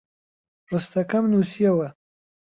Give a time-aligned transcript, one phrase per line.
[0.71, 1.87] ڕستەکەم نووسییەوە.